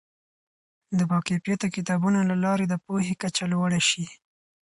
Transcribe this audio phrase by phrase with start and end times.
[0.97, 4.05] د باکیفیته کتابونو له لارې د پوهې کچه لوړه شي.